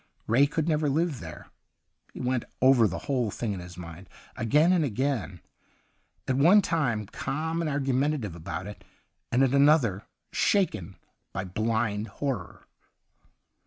[0.25, 1.51] Ray could never live there.
[2.11, 5.41] He went over the whole thing in his mind again and again,
[6.27, 8.83] at one time calm and argumentative about it,
[9.31, 10.95] and at another shaken
[11.33, 12.65] by blind horror.